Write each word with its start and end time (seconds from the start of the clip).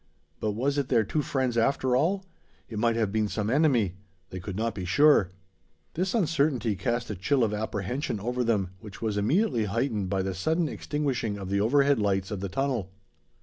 But 0.39 0.53
was 0.53 0.79
it 0.79 0.89
their 0.89 1.03
two 1.03 1.21
friends 1.21 1.59
after 1.59 1.95
all? 1.95 2.25
It 2.67 2.79
might 2.79 2.95
have 2.95 3.11
been 3.11 3.27
some 3.27 3.51
enemy! 3.51 3.97
They 4.31 4.39
could 4.39 4.55
not 4.55 4.73
be 4.73 4.83
sure. 4.83 5.29
This 5.93 6.15
uncertainty 6.15 6.75
cast 6.75 7.11
a 7.11 7.15
chill 7.15 7.43
of 7.43 7.53
apprehension 7.53 8.19
over 8.19 8.43
them, 8.43 8.71
which 8.79 8.99
was 8.99 9.15
immediately 9.15 9.65
heightened 9.65 10.09
by 10.09 10.23
the 10.23 10.33
sudden 10.33 10.67
extinguishing 10.67 11.37
of 11.37 11.51
the 11.51 11.61
overhead 11.61 11.99
lights 11.99 12.31
of 12.31 12.39
the 12.39 12.49
tunnel. 12.49 12.89